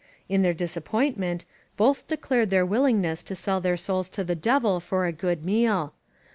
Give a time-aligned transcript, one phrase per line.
[0.27, 1.45] In their disappointment,
[1.77, 5.93] both declared their willingness to sell their souls to the Devil for a good meal.